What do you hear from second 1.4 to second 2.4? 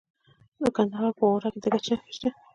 کې د ګچ نښې شته.